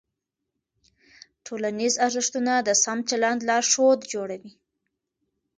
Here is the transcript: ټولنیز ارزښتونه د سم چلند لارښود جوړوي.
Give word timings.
ټولنیز 1.45 1.93
ارزښتونه 2.05 2.53
د 2.67 2.69
سم 2.83 2.97
چلند 3.09 3.39
لارښود 3.49 3.99
جوړوي. 4.13 4.53